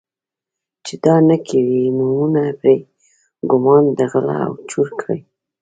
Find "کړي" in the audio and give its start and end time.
5.01-5.19